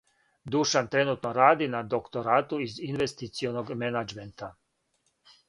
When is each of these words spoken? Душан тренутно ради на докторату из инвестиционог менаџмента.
Душан 0.45 0.87
тренутно 0.87 1.31
ради 1.31 1.65
на 1.73 1.81
докторату 1.83 2.57
из 2.57 2.73
инвестиционог 2.79 3.69
менаџмента. 3.69 4.47